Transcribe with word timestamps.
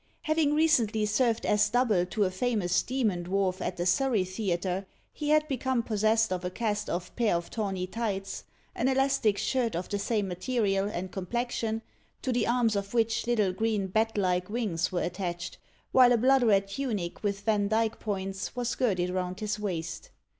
Having 0.23 0.55
recently 0.55 1.05
served 1.05 1.45
as 1.45 1.69
double 1.69 2.07
to 2.07 2.23
a 2.23 2.31
famous 2.31 2.81
demon 2.81 3.23
dwarf 3.25 3.61
at 3.61 3.77
the 3.77 3.85
Surrey 3.85 4.25
Theatre, 4.25 4.87
he 5.13 5.29
had 5.29 5.47
become 5.47 5.83
possessed 5.83 6.33
of 6.33 6.43
a 6.43 6.49
cast 6.49 6.89
off 6.89 7.15
pair 7.15 7.35
of 7.35 7.51
tawny 7.51 7.85
tights, 7.85 8.43
an 8.73 8.87
elastic 8.87 9.37
shirt 9.37 9.75
of 9.75 9.89
the 9.89 9.99
same 9.99 10.27
material 10.27 10.87
and 10.89 11.11
complexion, 11.11 11.83
to 12.23 12.31
the 12.31 12.47
arms 12.47 12.75
of 12.75 12.95
which 12.95 13.27
little 13.27 13.53
green 13.53 13.85
bat 13.85 14.17
like 14.17 14.49
wings 14.49 14.91
were 14.91 15.03
attached, 15.03 15.59
while 15.91 16.11
a 16.11 16.17
blood 16.17 16.41
red 16.41 16.67
tunic 16.67 17.21
with 17.21 17.45
vandyke 17.45 17.99
points 17.99 18.55
was 18.55 18.73
girded 18.73 19.11
round 19.11 19.39
his 19.39 19.59
waist. 19.59 20.09